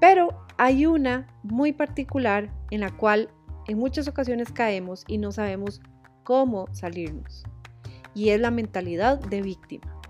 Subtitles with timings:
[0.00, 3.28] Pero hay una muy particular en la cual
[3.68, 5.80] en muchas ocasiones caemos y no sabemos
[6.24, 7.44] cómo salirnos.
[8.14, 10.00] Y es la mentalidad de víctima.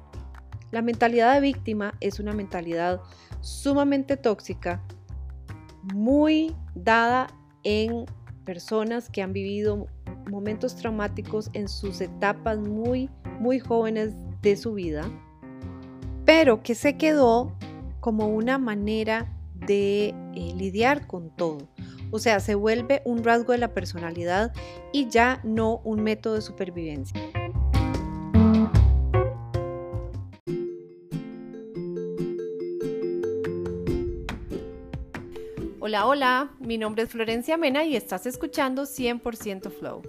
[0.70, 3.00] La mentalidad de víctima es una mentalidad
[3.40, 4.80] sumamente tóxica,
[5.94, 7.26] muy dada
[7.64, 8.06] en
[8.44, 9.88] personas que han vivido
[10.30, 13.10] momentos traumáticos en sus etapas muy,
[13.40, 15.10] muy jóvenes de su vida,
[16.24, 17.56] pero que se quedó
[18.00, 19.26] como una manera
[19.66, 21.68] de eh, lidiar con todo.
[22.10, 24.52] O sea, se vuelve un rasgo de la personalidad
[24.92, 27.20] y ya no un método de supervivencia.
[35.78, 40.02] Hola, hola, mi nombre es Florencia Mena y estás escuchando 100% Flow,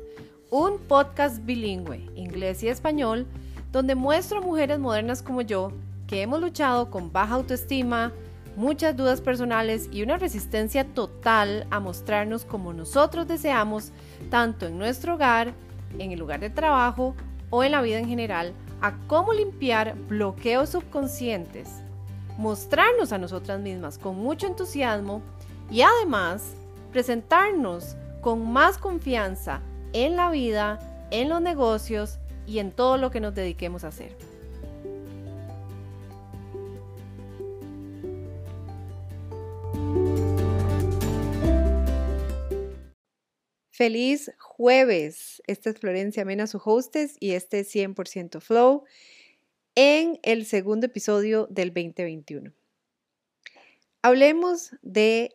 [0.52, 3.26] un podcast bilingüe, inglés y español,
[3.72, 5.72] donde muestro a mujeres modernas como yo
[6.06, 8.12] que hemos luchado con baja autoestima,
[8.62, 13.92] muchas dudas personales y una resistencia total a mostrarnos como nosotros deseamos,
[14.30, 15.52] tanto en nuestro hogar,
[15.98, 17.16] en el lugar de trabajo
[17.50, 21.70] o en la vida en general, a cómo limpiar bloqueos subconscientes,
[22.38, 25.24] mostrarnos a nosotras mismas con mucho entusiasmo
[25.72, 26.54] y además
[26.92, 30.78] presentarnos con más confianza en la vida,
[31.10, 34.31] en los negocios y en todo lo que nos dediquemos a hacer.
[43.82, 45.42] Feliz jueves.
[45.48, 48.84] Esta es Florencia Mena, su hostess, y este es 100% Flow
[49.74, 52.54] en el segundo episodio del 2021.
[54.04, 55.34] Hablemos de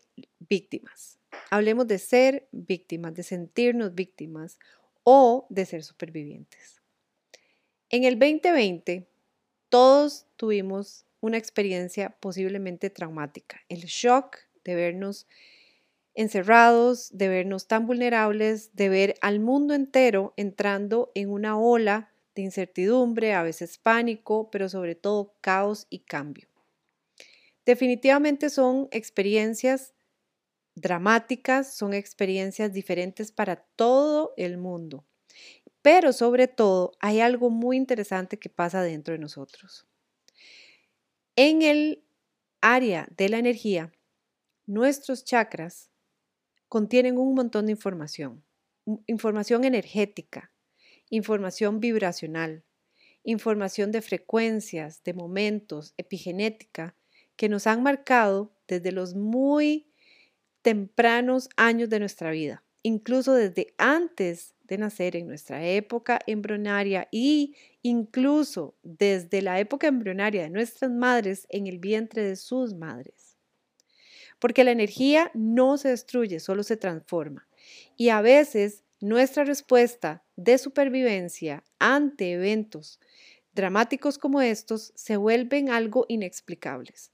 [0.48, 1.19] víctimas.
[1.50, 4.60] Hablemos de ser víctimas, de sentirnos víctimas
[5.03, 6.81] o de ser supervivientes.
[7.91, 9.08] En el 2020,
[9.69, 15.27] todos tuvimos una experiencia posiblemente traumática, el shock de vernos
[16.17, 22.43] encerrados, de vernos tan vulnerables, de ver al mundo entero entrando en una ola de
[22.43, 26.49] incertidumbre, a veces pánico, pero sobre todo caos y cambio.
[27.65, 29.94] Definitivamente son experiencias
[30.75, 35.05] dramáticas, son experiencias diferentes para todo el mundo.
[35.82, 39.87] Pero sobre todo hay algo muy interesante que pasa dentro de nosotros.
[41.34, 42.05] En el
[42.60, 43.93] área de la energía,
[44.66, 45.91] nuestros chakras
[46.76, 48.44] contienen un montón de información,
[49.06, 50.53] información energética,
[51.09, 52.64] información vibracional,
[53.25, 56.94] información de frecuencias, de momentos, epigenética,
[57.34, 59.91] que nos han marcado desde los muy
[60.60, 67.56] tempranos años de nuestra vida, incluso desde antes de nacer en nuestra época embrionaria y
[67.81, 73.25] incluso desde la época embrionaria de nuestras madres en el vientre de sus madres.
[74.38, 77.48] Porque la energía no se destruye, solo se transforma.
[77.97, 83.00] Y a veces nuestra respuesta de supervivencia ante eventos
[83.52, 87.10] dramáticos como estos se vuelven algo inexplicables.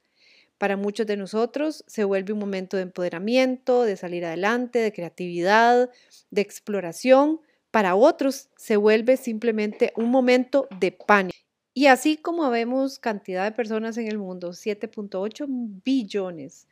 [0.58, 5.90] Para muchos de nosotros se vuelve un momento de empoderamiento, de salir adelante, de creatividad,
[6.30, 7.40] de exploración.
[7.70, 11.36] Para otros se vuelve simplemente un momento de pánico.
[11.74, 15.46] Y así como vemos cantidad de personas en el mundo, 7.8
[15.84, 16.68] billones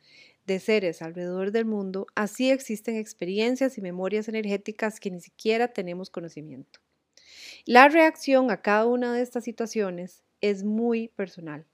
[0.51, 6.09] de seres alrededor del mundo, así existen experiencias y memorias energéticas que ni siquiera tenemos
[6.09, 6.79] conocimiento.
[7.65, 11.65] La reacción a cada una de estas situaciones es muy personal.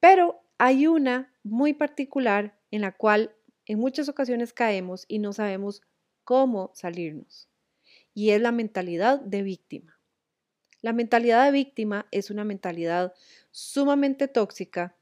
[0.00, 3.34] Pero hay una muy particular en la cual
[3.66, 5.82] en muchas ocasiones caemos y no sabemos
[6.24, 7.48] cómo salirnos.
[8.14, 9.98] Y es la mentalidad de víctima.
[10.80, 13.12] La mentalidad de víctima es una mentalidad
[13.50, 14.94] sumamente tóxica,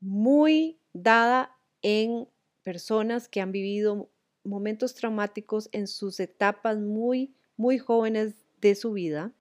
[0.00, 1.53] muy dada
[1.84, 2.26] en
[2.62, 4.10] personas que han vivido
[4.42, 9.32] momentos traumáticos en sus etapas muy, muy jóvenes de su vida,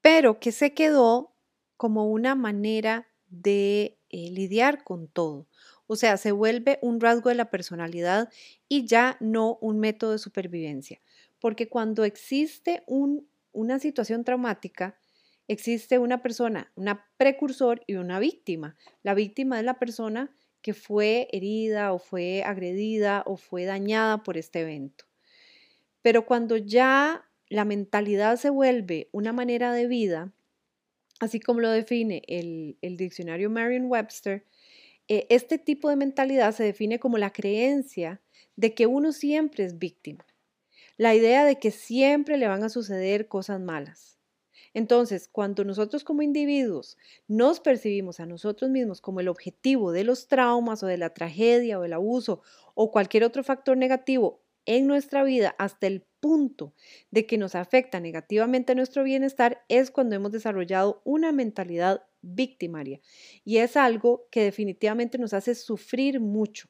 [0.00, 1.34] pero que se quedó
[1.76, 5.48] como una manera de eh, lidiar con todo.
[5.88, 8.30] O sea, se vuelve un rasgo de la personalidad
[8.68, 11.00] y ya no un método de supervivencia.
[11.40, 14.96] Porque cuando existe una situación traumática,
[15.48, 18.76] existe una persona, una precursor y una víctima.
[19.02, 20.30] La víctima es la persona
[20.62, 25.04] que fue herida o fue agredida o fue dañada por este evento.
[26.00, 30.32] Pero cuando ya la mentalidad se vuelve una manera de vida,
[31.20, 34.46] así como lo define el, diccionario Merriam-Webster,
[35.08, 38.20] eh, este tipo de mentalidad se define como la creencia
[38.56, 40.24] de que uno siempre es víctima,
[40.96, 44.11] la idea de que siempre le van a suceder cosas malas.
[44.74, 46.96] Entonces, cuando nosotros como individuos
[47.28, 51.78] nos percibimos a nosotros mismos como el objetivo de los traumas o de la tragedia
[51.78, 52.42] o del abuso
[52.74, 56.72] o cualquier otro factor negativo en nuestra vida hasta el punto
[57.10, 63.00] de que nos afecta negativamente a nuestro bienestar, es cuando hemos desarrollado una mentalidad victimaria.
[63.44, 66.68] Y es algo que definitivamente nos hace sufrir mucho,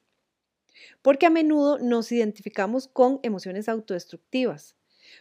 [1.02, 4.74] porque a menudo nos identificamos con emociones autodestructivas,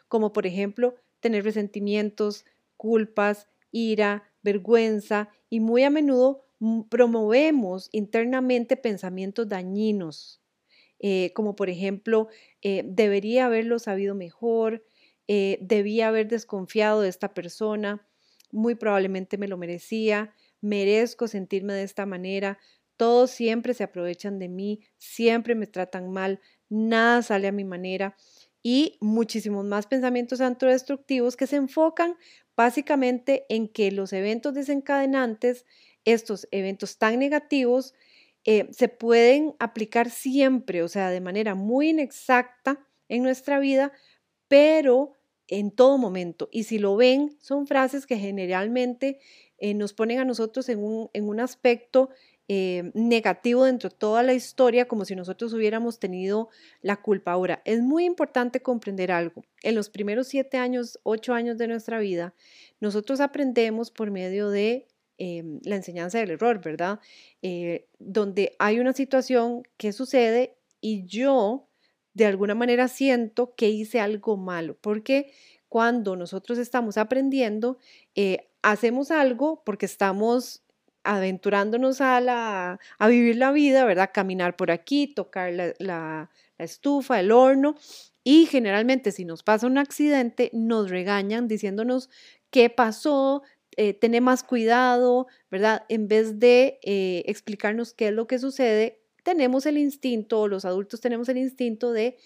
[0.08, 2.46] como por ejemplo tener resentimientos,
[2.82, 6.48] culpas, ira, vergüenza y muy a menudo
[6.90, 10.42] promovemos internamente pensamientos dañinos,
[10.98, 12.28] eh, como por ejemplo,
[12.64, 14.84] eh, debería haberlo sabido mejor,
[15.28, 18.08] eh, debía haber desconfiado de esta persona,
[18.52, 22.58] muy probablemente me lo merecía, merezco sentirme de esta manera,
[22.98, 28.16] todos siempre se aprovechan de mí, siempre me tratan mal, nada sale a mi manera
[28.64, 32.16] y muchísimos más pensamientos autodestructivos que se enfocan
[32.62, 35.66] básicamente en que los eventos desencadenantes,
[36.06, 37.94] estos eventos tan negativos,
[38.44, 43.92] eh, se pueden aplicar siempre, o sea, de manera muy inexacta en nuestra vida,
[44.48, 45.14] pero
[45.48, 46.50] en todo momento.
[46.52, 49.20] Y si lo ven, son frases que generalmente
[49.58, 52.10] eh, nos ponen a nosotros en un, en un aspecto
[52.54, 56.50] eh, negativo dentro de toda la historia, como si nosotros hubiéramos tenido
[56.82, 57.32] la culpa.
[57.32, 59.46] Ahora, es muy importante comprender algo.
[59.64, 62.34] En los primeros siete años, ocho años de nuestra vida,
[62.82, 64.86] nosotros aprendemos por medio de
[65.18, 67.00] em, la enseñanza del error, ¿verdad?
[67.42, 71.70] Eh, donde hay una situación que sucede y yo
[72.14, 75.32] de alguna manera siento que hice algo malo, porque
[75.70, 77.78] cuando nosotros estamos aprendiendo,
[78.14, 80.64] eh, hacemos algo porque estamos
[81.04, 84.12] aventurándonos a, la, a vivir la vida, ¿verdad?
[84.14, 87.76] Caminar por aquí, tocar la, la, estufa, el horno.
[88.24, 92.10] Y generalmente si nos pasa un accidente, nos regañan diciéndonos
[92.52, 93.42] qué pasó,
[93.78, 95.86] eh, tener más cuidado, ¿verdad?
[95.90, 101.00] En vez de eh, explicarnos qué es lo que sucede, tenemos el instinto, los adultos
[101.02, 102.18] tenemos el instinto de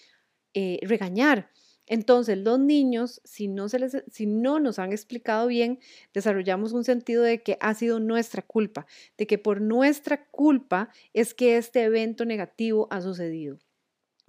[0.54, 1.50] eh, regañar.
[1.86, 5.78] Entonces, los niños, si no, se les, si no nos han explicado bien,
[6.12, 8.86] desarrollamos un sentido de que ha sido nuestra culpa,
[9.16, 13.58] de que por nuestra culpa es que este evento negativo ha sucedido.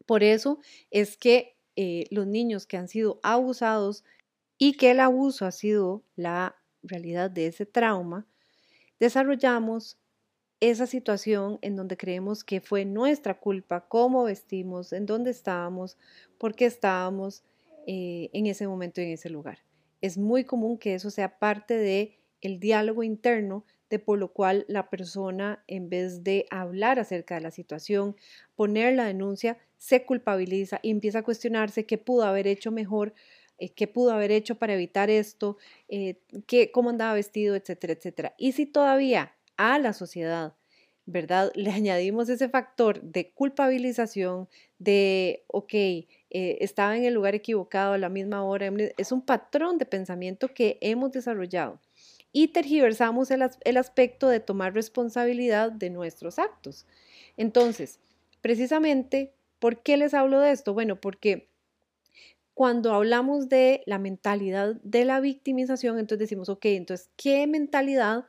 [0.06, 0.60] Por eso
[0.92, 4.04] es que eh, los niños que han sido abusados
[4.58, 8.28] y que el abuso ha sido la realidad de ese trauma,
[9.00, 9.98] desarrollamos
[10.60, 15.98] esa situación en donde creemos que fue nuestra culpa, cómo vestimos, en dónde estábamos,
[16.38, 17.44] por qué estábamos
[17.86, 19.60] eh, en ese momento y en ese lugar.
[20.02, 24.66] Es muy común que eso sea parte de el diálogo interno de por lo cual
[24.68, 28.16] la persona en vez de hablar acerca de la situación,
[28.56, 33.14] poner la denuncia, se culpabiliza y empieza a cuestionarse qué pudo haber hecho mejor,
[33.60, 35.58] eh, qué pudo haber hecho para evitar esto,
[35.88, 38.36] eh, qué, cómo andaba vestido, etcétera, etcétera.
[38.38, 40.54] Y si todavía a la sociedad,
[41.06, 41.52] ¿verdad?
[41.56, 44.48] Le añadimos ese factor de culpabilización,
[44.80, 49.78] de, ok, eh, estaba en el lugar equivocado a la misma hora, es un patrón
[49.78, 51.80] de pensamiento que hemos desarrollado
[52.32, 56.86] y tergiversamos el, el aspecto de tomar responsabilidad de nuestros actos.
[57.38, 58.00] Entonces,
[58.42, 60.74] precisamente, ¿por qué les hablo de esto?
[60.74, 61.50] Bueno, porque
[62.54, 68.26] cuando hablamos de la mentalidad de la victimización, entonces decimos, ok, entonces, ¿qué mentalidad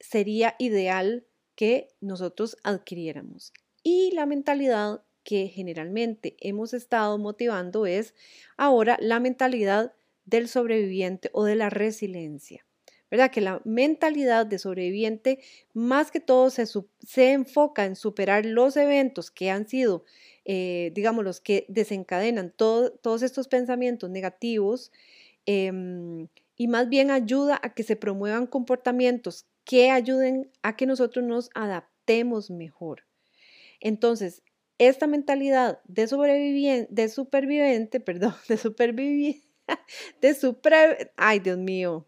[0.00, 3.52] sería ideal que nosotros adquiriéramos.
[3.82, 8.14] Y la mentalidad que generalmente hemos estado motivando es
[8.56, 9.92] ahora la mentalidad
[10.24, 12.64] del sobreviviente o de la resiliencia.
[13.10, 13.30] ¿Verdad?
[13.30, 15.38] Que la mentalidad de sobreviviente
[15.72, 20.04] más que todo se, se enfoca en superar los eventos que han sido,
[20.44, 24.90] eh, digamos, los que desencadenan todos estos pensamientos negativos
[25.44, 26.26] em,
[26.56, 31.50] y más bien ayuda a que se promuevan comportamientos que ayuden a que nosotros nos
[31.54, 33.02] adaptemos mejor.
[33.80, 34.42] Entonces,
[34.78, 39.46] esta mentalidad de, sobreviviente, de superviviente, perdón, de superviviente,
[40.22, 42.06] de super, ay Dios mío,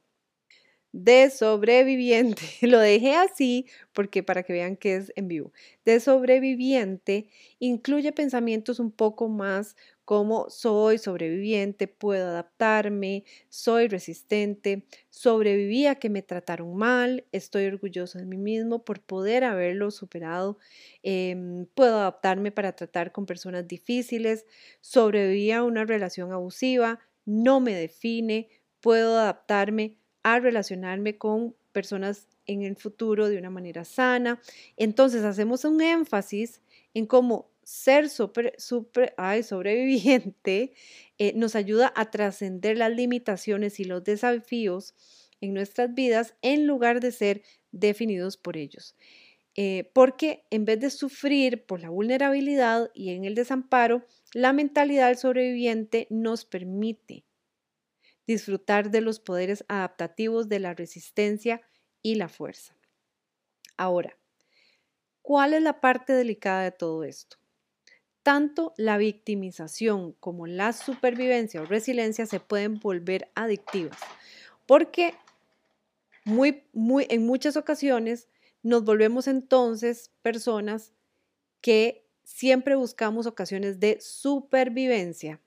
[0.92, 5.52] de sobreviviente, lo dejé así porque para que vean que es en vivo,
[5.84, 9.76] de sobreviviente incluye pensamientos un poco más
[10.08, 18.18] como soy sobreviviente, puedo adaptarme, soy resistente, sobreviví a que me trataron mal, estoy orgulloso
[18.18, 20.56] de mí mismo por poder haberlo superado,
[21.02, 24.46] em, puedo adaptarme para tratar con personas difíciles,
[24.80, 28.48] sobreviví a una relación abusiva, no me define,
[28.80, 34.40] puedo adaptarme a relacionarme con personas en el futuro de una manera sana.
[34.78, 36.62] Entonces hacemos un énfasis
[36.94, 40.72] en cómo ser super, super, ay, sobreviviente
[41.18, 44.94] eh, nos ayuda a trascender las limitaciones y los desafíos
[45.42, 48.96] en nuestras vidas en lugar de ser definidos por ellos.
[49.54, 55.08] Eh, porque en vez de sufrir por la vulnerabilidad y en el desamparo, la mentalidad
[55.08, 57.26] del sobreviviente nos permite
[58.26, 61.60] disfrutar de los poderes adaptativos de la resistencia
[62.00, 62.74] y la fuerza.
[63.76, 64.16] Ahora,
[65.20, 67.36] ¿cuál es la parte delicada de todo esto?
[68.28, 73.98] Tanto la victimización como la supervivencia o resiliencia se pueden volver adictivas,
[74.66, 75.14] porque
[76.26, 78.28] muy, muy, en muchas ocasiones
[78.62, 80.92] nos volvemos entonces personas
[81.62, 85.40] que siempre buscamos ocasiones de supervivencia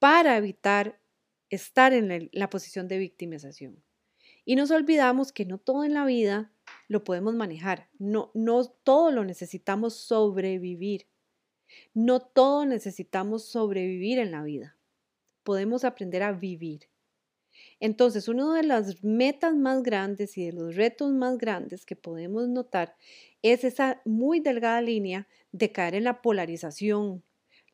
[0.00, 0.98] para evitar
[1.50, 3.80] estar en la, posición de victimización.
[4.44, 6.50] Y nos olvidamos que no todo en la vida
[6.88, 11.11] lo podemos manejar, no, no todo lo necesitamos sobrevivir,
[11.94, 14.76] no todo necesitamos sobrevivir en la vida,
[15.42, 16.88] podemos aprender a vivir.
[17.80, 22.48] Entonces, una de las metas más grandes y de los retos más grandes que podemos
[22.48, 22.96] notar
[23.42, 27.22] es esa muy delgada línea de caer en la polarización.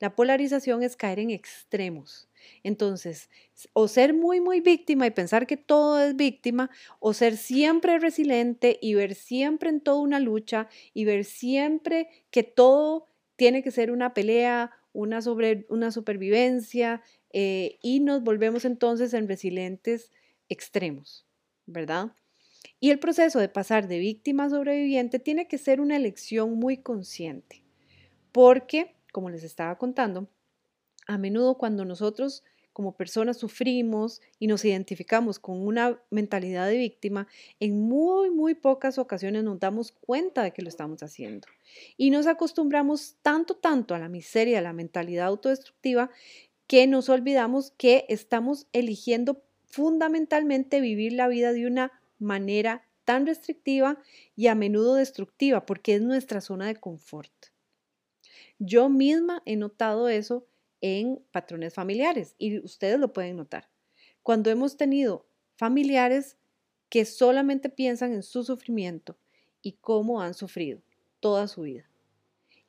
[0.00, 2.28] La polarización es caer en extremos.
[2.62, 3.28] Entonces,
[3.72, 8.78] o ser muy, muy víctima y pensar que todo es víctima, o ser siempre resiliente
[8.80, 13.07] y ver siempre en todo una lucha y ver siempre que todo
[13.38, 17.02] tiene que ser una pelea, una, supervivencia,
[17.32, 20.10] eh, y nos volvemos entonces en resilientes
[20.48, 21.24] extremos,
[21.64, 22.16] ¿verdad?
[22.80, 26.78] Y el proceso de pasar de víctima a sobreviviente tiene que ser una elección muy
[26.78, 27.62] consciente,
[28.32, 30.28] porque, como les estaba contando,
[31.06, 32.42] a menudo cuando nosotros
[32.78, 37.26] como personas sufrimos y nos identificamos con una mentalidad de víctima,
[37.58, 41.48] en muy, muy pocas ocasiones nos damos cuenta de que lo estamos haciendo.
[41.96, 46.12] Y nos acostumbramos tanto, tanto a la miseria, a la mentalidad autodestructiva,
[46.68, 53.98] que nos olvidamos que estamos eligiendo fundamentalmente vivir la vida de una manera tan restrictiva
[54.36, 57.32] y a menudo destructiva, porque es nuestra zona de confort.
[58.60, 60.46] Yo misma he notado eso
[60.80, 63.68] en patrones familiares y ustedes lo pueden notar.
[64.22, 66.36] Cuando hemos tenido familiares
[66.88, 69.16] que solamente piensan en su sufrimiento
[69.62, 70.80] y cómo han sufrido
[71.20, 71.88] toda su vida.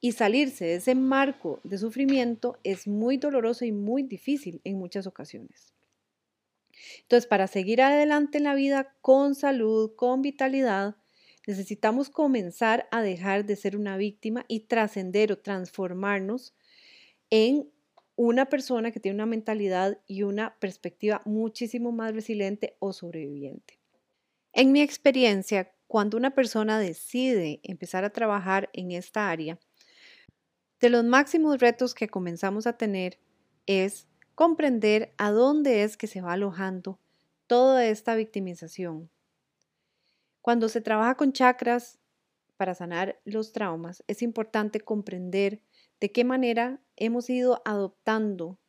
[0.01, 5.08] Y salirse de ese marco de sufrimiento es muy doloroso y muy difícil en muchas
[5.08, 5.74] ocasiones.
[7.01, 10.96] Entonces, para seguir adelante en la vida con salud, con vitalidad,
[11.46, 16.54] necesitamos comenzar a dejar de ser una víctima y trascender o transformarnos
[17.30, 17.70] en
[18.22, 23.80] una persona que tiene una mentalidad y una perspectiva muchísimo más resiliente o sobreviviente.
[24.52, 29.58] En mi experiencia, cuando una persona decide empezar a trabajar en esta área,
[30.82, 33.20] de los máximos retos que comenzamos a tener
[33.68, 37.00] es comprender a dónde es que se va alojando
[37.48, 39.10] toda esta victimización.
[40.42, 42.00] Cuando se trabaja con chakras
[42.58, 45.62] para sanar los traumas, es importante comprender
[46.00, 48.60] de qué manera hemos ido adoptando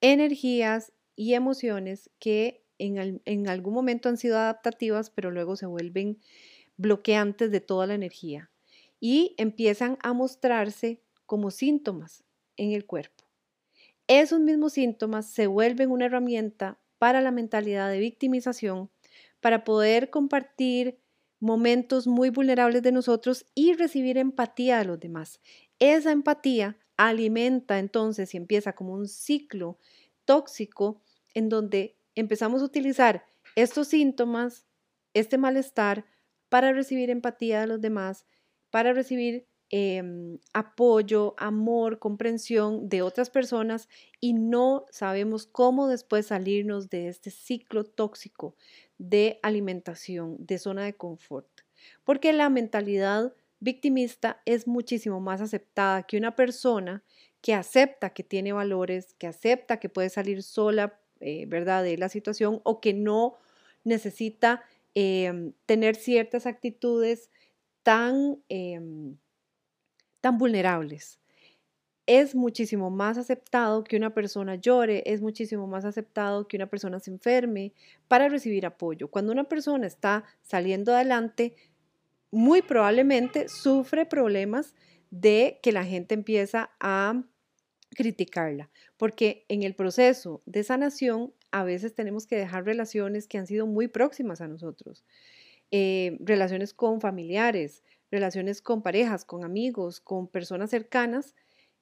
[0.00, 6.18] energías y emociones que en, algún momento han sido adaptativas, pero luego se vuelven
[6.76, 8.50] bloqueantes de toda la energía
[8.98, 12.24] y empiezan a mostrarse como síntomas
[12.56, 13.24] en el cuerpo.
[14.06, 18.90] Esos mismos síntomas se vuelven una herramienta para la mentalidad de victimización,
[19.40, 20.98] para poder compartir
[21.38, 25.40] momentos muy vulnerables de nosotros y recibir empatía de los demás.
[25.80, 29.78] Esa empatía alimenta entonces y empieza como un ciclo
[30.26, 31.00] tóxico
[31.34, 33.24] en donde empezamos a utilizar
[33.56, 34.66] estos síntomas,
[35.14, 36.04] este malestar,
[36.50, 38.26] para recibir empatía de los demás,
[38.70, 43.88] para recibir em, apoyo, amor, comprensión de otras personas
[44.20, 48.56] y no sabemos cómo después salirnos de este ciclo tóxico
[48.98, 51.48] de alimentación, de zona de confort.
[52.04, 57.02] Porque la mentalidad victimista es muchísimo más aceptada que una persona
[57.42, 62.08] que acepta que tiene valores, que acepta que puede salir sola, eh, ¿verdad?, de la
[62.08, 63.36] situación o que no
[63.84, 64.62] necesita
[64.94, 67.30] em, tener ciertas actitudes
[67.84, 69.16] tan, em,
[70.20, 71.18] tan vulnerables.
[72.06, 77.00] Es muchísimo más aceptado que una persona llore, es muchísimo más aceptado que una persona
[77.00, 77.72] se enferme
[78.08, 79.08] para recibir apoyo.
[79.08, 81.56] Cuando una persona está saliendo adelante,
[82.30, 84.74] muy probablemente sufre problemas
[85.10, 87.24] de que la gente empieza a
[87.90, 93.46] criticarla, porque en el proceso de sanación a veces tenemos que dejar relaciones que han
[93.46, 95.04] sido muy próximas a nosotros,
[95.72, 101.34] eh, relaciones con familiares, relaciones con parejas, con amigos, con personas cercanas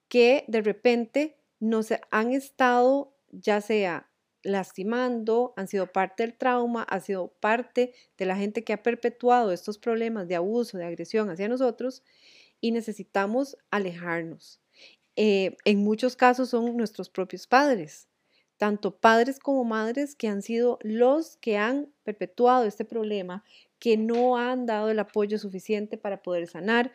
[0.08, 4.07] que de repente nos han estado ya sea
[4.42, 9.52] lastimando, han sido parte del trauma, ha sido parte de la gente que ha perpetuado
[9.52, 12.02] estos problemas de abuso, de agresión hacia nosotros
[12.60, 14.60] y necesitamos alejarnos.
[15.16, 18.08] Eh, en muchos casos son nuestros propios padres,
[18.56, 23.44] tanto padres como madres que han sido los que han perpetuado este problema,
[23.78, 26.92] que no han dado el apoyo suficiente para poder sanar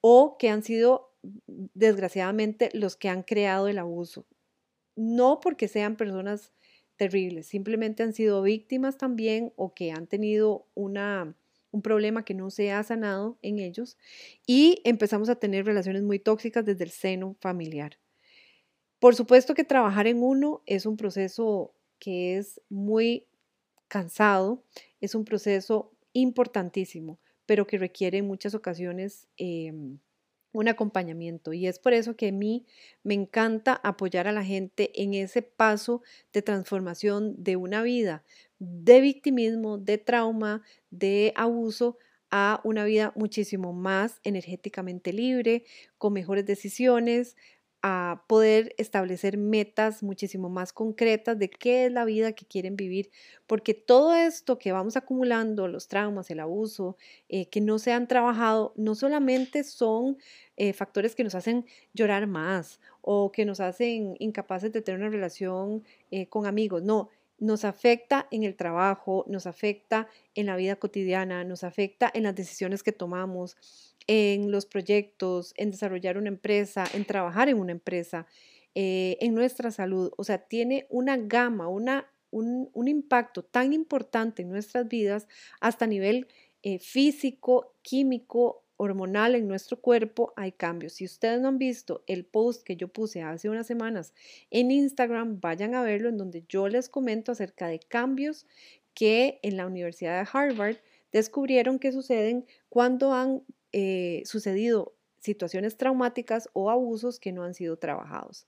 [0.00, 4.26] o que han sido desgraciadamente los que han creado el abuso.
[4.96, 6.52] No porque sean personas
[6.96, 11.36] terribles, simplemente han sido víctimas también o que han tenido una,
[11.70, 13.98] un problema que no se ha sanado en ellos
[14.46, 17.98] y empezamos a tener relaciones muy tóxicas desde el seno familiar.
[18.98, 23.26] Por supuesto que trabajar en uno es un proceso que es muy
[23.88, 24.62] cansado,
[25.00, 29.98] es un proceso importantísimo, pero que requiere en muchas ocasiones em,
[30.54, 31.52] un acompañamiento.
[31.52, 32.64] Y es por eso que a mí
[33.02, 36.00] me encanta apoyar a la gente en ese paso
[36.32, 38.24] de transformación de una vida
[38.58, 41.98] de victimismo, de trauma, de abuso
[42.30, 45.64] a una vida muchísimo más energéticamente libre,
[45.98, 47.36] con mejores decisiones,
[47.86, 53.10] a poder establecer metas muchísimo más concretas de qué es la vida que quieren vivir,
[53.46, 56.96] porque todo esto que vamos acumulando, los traumas, el abuso,
[57.28, 60.16] eh, que no se han trabajado, no solamente son
[60.56, 65.10] eh, factores que nos hacen llorar más o que nos hacen incapaces de tener una
[65.10, 70.76] relación eh, con amigos, no, nos afecta en el trabajo, nos afecta en la vida
[70.76, 73.58] cotidiana, nos afecta en las decisiones que tomamos,
[74.06, 78.26] en los proyectos, en desarrollar una empresa, en trabajar en una empresa,
[78.74, 80.12] eh, en nuestra salud.
[80.16, 85.28] O sea, tiene una gama, una, un, impacto tan importante en nuestras vidas
[85.60, 86.26] hasta nivel
[86.62, 90.94] eh, físico, químico, hormonal en nuestro cuerpo hay cambios.
[90.94, 94.14] Si ustedes no han visto el post que yo puse hace unas semanas
[94.50, 98.46] en Instagram, vayan a verlo en donde yo les comento acerca de cambios
[98.94, 100.76] que en la Universidad de Harvard
[101.12, 103.42] descubrieron que suceden cuando han
[103.76, 108.46] eh, sucedido situaciones traumáticas o abusos que no han sido trabajados.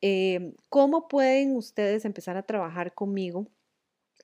[0.00, 3.46] Em, ¿Cómo pueden ustedes empezar a trabajar conmigo?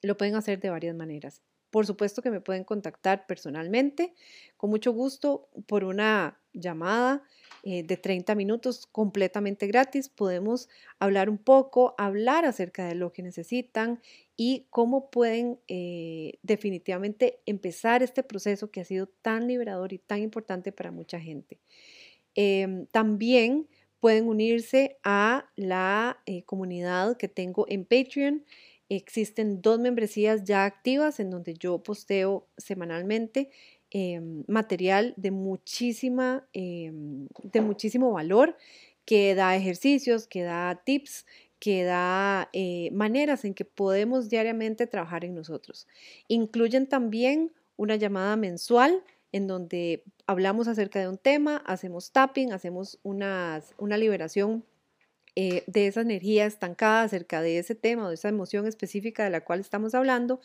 [0.01, 1.43] Lo pueden hacer de varias maneras.
[1.69, 4.15] Por supuesto que me pueden contactar personalmente,
[4.57, 7.23] con mucho gusto, por una llamada
[7.63, 10.09] eh, de 30 minutos completamente gratis.
[10.09, 10.67] Podemos
[10.99, 14.01] hablar un poco, hablar acerca de lo que necesitan
[14.35, 20.23] y cómo pueden eh, definitivamente empezar este proceso que ha sido tan liberador y tan
[20.23, 21.59] importante para mucha gente.
[22.33, 23.67] Em, también
[23.99, 28.43] pueden unirse a la eh, comunidad que tengo en Patreon.
[28.89, 33.51] Existen dos membresías ya activas en donde yo posteo semanalmente
[33.91, 38.55] em, material de, muchísima, em, de muchísimo valor
[39.05, 41.25] que da ejercicios, que da tips,
[41.59, 45.87] que da eh, maneras en que podemos diariamente trabajar en nosotros.
[46.27, 52.99] Incluyen también una llamada mensual en donde hablamos acerca de un tema, hacemos tapping, hacemos
[53.03, 53.61] una
[53.97, 54.65] liberación
[55.35, 59.45] eh, de esa energía estancada acerca de ese tema o esa emoción específica de la
[59.45, 60.41] cual estamos hablando.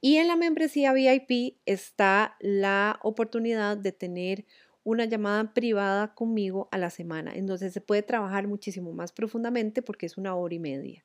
[0.00, 4.44] Y en la membresía VIP está la oportunidad de tener
[4.84, 10.06] una llamada privada conmigo a la semana, entonces se puede trabajar muchísimo más profundamente porque
[10.06, 11.04] es una hora y media.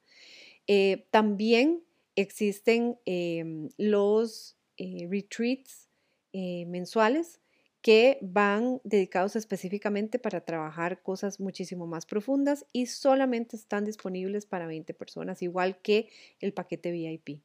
[0.67, 1.83] Eh, también
[2.15, 5.89] existen em, los eh, retreats
[6.33, 7.39] mensuales
[7.83, 14.67] que van dedicados específicamente para trabajar cosas muchísimo más profundas y solamente están disponibles para
[14.67, 16.07] 20 personas, igual que
[16.39, 17.41] el paquete VIP.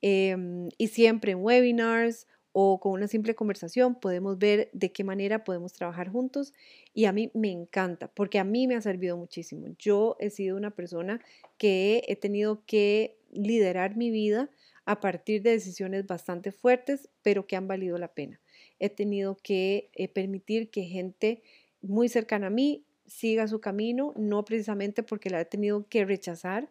[0.00, 5.44] Em, y siempre en webinars o con una simple conversación podemos ver de qué manera
[5.44, 6.54] podemos trabajar juntos
[6.94, 9.66] y a mí me encanta porque a mí me ha servido muchísimo.
[9.78, 11.20] Yo he sido una persona
[11.58, 14.48] que he tenido que liderar mi vida
[14.86, 18.40] a partir de decisiones bastante fuertes, pero que han valido la pena
[18.78, 21.42] he tenido que eh, permitir que gente
[21.80, 26.70] muy cercana a mí siga su camino, no precisamente porque la he tenido que rechazar,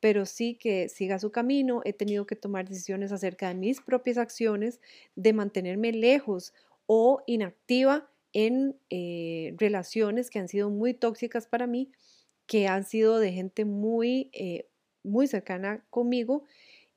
[0.00, 1.82] pero sí que siga su camino.
[1.84, 4.80] He tenido que tomar decisiones acerca de mis propias acciones,
[5.16, 6.52] de mantenerme lejos
[6.86, 11.92] o inactiva en eh, relaciones que han sido muy tóxicas para mí,
[12.46, 14.66] que han sido de gente muy, eh,
[15.02, 16.44] muy cercana conmigo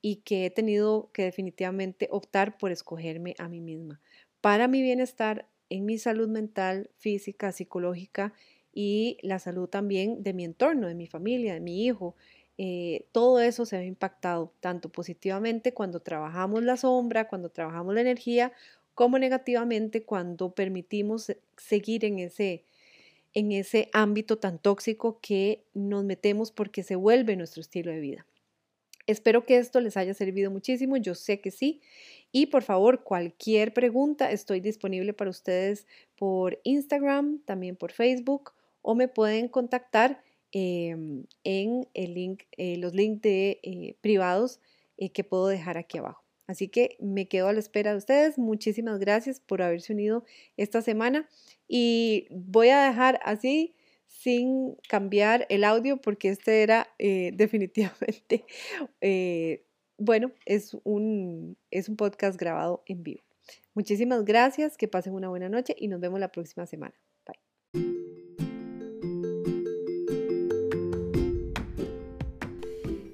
[0.01, 4.01] y que he tenido que definitivamente optar por escogerme a mí misma
[4.41, 8.33] para mi bienestar en mi salud mental, física, psicológica
[8.73, 12.15] y la salud también de mi entorno, de mi familia, de mi hijo.
[12.57, 18.01] Eh, todo eso se ha impactado tanto positivamente cuando trabajamos la sombra, cuando trabajamos la
[18.01, 18.51] energía,
[18.95, 22.63] como negativamente cuando permitimos seguir en ese,
[23.33, 28.25] en ese ámbito tan tóxico que nos metemos porque se vuelve nuestro estilo de vida.
[29.05, 31.81] Espero que esto les haya servido muchísimo, yo sé que sí.
[32.31, 35.87] Y por favor, cualquier pregunta, estoy disponible para ustedes
[36.17, 42.93] por Instagram, también por Facebook, o me pueden contactar em, en el link, eh, los
[42.93, 44.59] links de eh, privados
[44.97, 46.23] eh, que puedo dejar aquí abajo.
[46.47, 48.37] Así que me quedo a la espera de ustedes.
[48.37, 50.23] Muchísimas gracias por haberse unido
[50.55, 51.27] esta semana
[51.67, 58.45] y voy a dejar así sin cambiar el audio porque este era definitivamente,
[59.97, 63.21] bueno, es un, es un podcast grabado en vivo.
[63.73, 66.95] Muchísimas gracias, que pasen una buena noche y nos vemos la próxima semana.
[67.25, 68.07] Bye.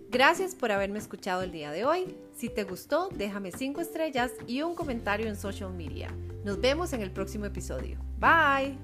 [0.10, 2.16] Gracias por haberme escuchado el día de hoy.
[2.36, 6.16] Si te gustó, déjame 5 estrellas y un comentario en social media.
[6.46, 7.98] Nos vemos en el próximo episodio.
[8.20, 8.78] Bye.